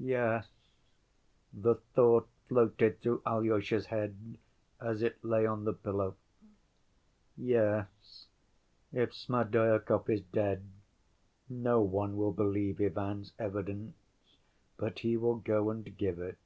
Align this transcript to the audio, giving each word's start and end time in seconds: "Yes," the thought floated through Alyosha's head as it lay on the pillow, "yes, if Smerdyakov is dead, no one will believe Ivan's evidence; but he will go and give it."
"Yes," 0.00 0.48
the 1.54 1.76
thought 1.94 2.26
floated 2.48 3.00
through 3.00 3.22
Alyosha's 3.24 3.86
head 3.86 4.16
as 4.80 5.02
it 5.02 5.22
lay 5.24 5.46
on 5.46 5.62
the 5.66 5.72
pillow, 5.72 6.16
"yes, 7.36 8.26
if 8.92 9.14
Smerdyakov 9.14 10.10
is 10.10 10.22
dead, 10.22 10.64
no 11.48 11.80
one 11.80 12.16
will 12.16 12.32
believe 12.32 12.80
Ivan's 12.80 13.32
evidence; 13.38 13.94
but 14.78 14.98
he 14.98 15.16
will 15.16 15.36
go 15.36 15.70
and 15.70 15.96
give 15.96 16.18
it." 16.18 16.38